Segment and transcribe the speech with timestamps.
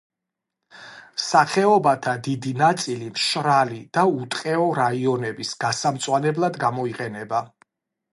[1.23, 7.43] სახეობათა დიდი ნაწილი მშრალი და უტყეო რაიონების გასამწვანებლად გამოიყენება.